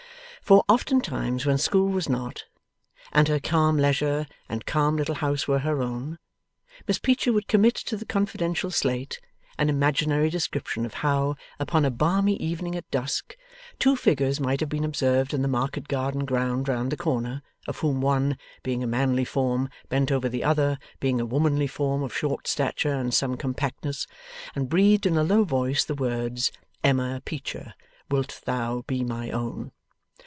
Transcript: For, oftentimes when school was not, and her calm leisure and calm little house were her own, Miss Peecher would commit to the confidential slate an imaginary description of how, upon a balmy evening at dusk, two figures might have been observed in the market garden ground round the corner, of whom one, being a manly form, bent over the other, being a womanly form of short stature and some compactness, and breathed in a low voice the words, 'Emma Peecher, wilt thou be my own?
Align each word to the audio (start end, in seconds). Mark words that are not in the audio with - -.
For, 0.43 0.65
oftentimes 0.67 1.45
when 1.45 1.57
school 1.57 1.87
was 1.87 2.09
not, 2.09 2.43
and 3.13 3.29
her 3.29 3.39
calm 3.39 3.77
leisure 3.77 4.27
and 4.49 4.65
calm 4.65 4.97
little 4.97 5.15
house 5.15 5.47
were 5.47 5.59
her 5.59 5.81
own, 5.81 6.19
Miss 6.85 6.99
Peecher 6.99 7.31
would 7.31 7.47
commit 7.47 7.75
to 7.75 7.95
the 7.95 8.03
confidential 8.05 8.69
slate 8.69 9.21
an 9.57 9.69
imaginary 9.69 10.29
description 10.29 10.85
of 10.85 10.95
how, 10.95 11.37
upon 11.57 11.85
a 11.85 11.89
balmy 11.89 12.35
evening 12.35 12.75
at 12.75 12.89
dusk, 12.91 13.37
two 13.79 13.95
figures 13.95 14.41
might 14.41 14.59
have 14.59 14.67
been 14.67 14.83
observed 14.83 15.33
in 15.33 15.41
the 15.41 15.47
market 15.47 15.87
garden 15.87 16.25
ground 16.25 16.67
round 16.67 16.91
the 16.91 16.97
corner, 16.97 17.41
of 17.65 17.77
whom 17.79 18.01
one, 18.01 18.37
being 18.61 18.83
a 18.83 18.87
manly 18.87 19.23
form, 19.23 19.69
bent 19.87 20.11
over 20.11 20.27
the 20.27 20.43
other, 20.43 20.77
being 20.99 21.21
a 21.21 21.25
womanly 21.25 21.67
form 21.67 22.03
of 22.03 22.13
short 22.13 22.45
stature 22.45 22.93
and 22.95 23.13
some 23.13 23.37
compactness, 23.37 24.05
and 24.53 24.67
breathed 24.67 25.05
in 25.05 25.15
a 25.17 25.23
low 25.23 25.45
voice 25.45 25.85
the 25.85 25.95
words, 25.95 26.51
'Emma 26.83 27.21
Peecher, 27.23 27.73
wilt 28.09 28.41
thou 28.43 28.83
be 28.85 29.01
my 29.01 29.29
own? 29.31 29.71